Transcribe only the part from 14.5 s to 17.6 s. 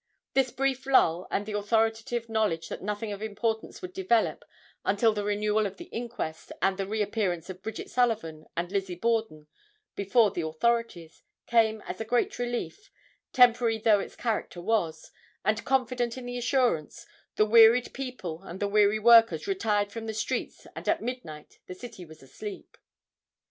was, and confident in the assurance, the